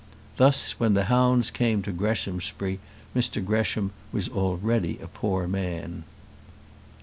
[0.37, 2.79] Thus when the hounds came to Greshamsbury,
[3.15, 6.05] Mr Gresham was already a poor man.